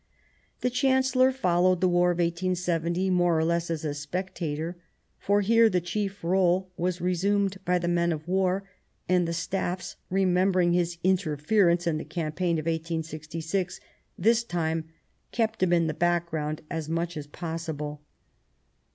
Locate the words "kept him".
15.31-15.71